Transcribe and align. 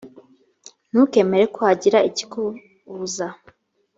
ntukemere 0.89 1.43
ko 1.53 1.59
hagira 1.67 1.99
ikikubuza 2.09 3.27